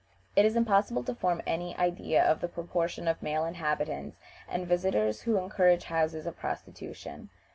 It 0.35 0.45
is 0.45 0.55
impossible 0.55 1.03
to 1.03 1.13
form 1.13 1.43
any 1.45 1.77
idea 1.77 2.23
of 2.23 2.41
the 2.41 2.47
proportion 2.47 3.07
of 3.07 3.21
male 3.21 3.45
inhabitants 3.45 4.17
and 4.49 4.65
visitors 4.65 5.21
who 5.21 5.37
encourage 5.37 5.83
houses 5.83 6.25
of 6.25 6.37
prostitution. 6.39 7.29